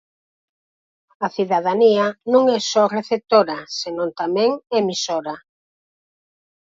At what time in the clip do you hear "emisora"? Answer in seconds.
4.81-5.35